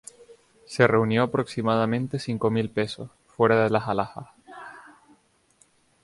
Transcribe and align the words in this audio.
Se 0.65 0.87
reunió 0.87 1.21
aproximadamente 1.21 2.17
cinco 2.17 2.49
mil 2.49 2.71
pesos, 2.71 3.11
fuera 3.27 3.61
de 3.63 3.69
las 3.69 3.87
alhajas. 3.87 4.29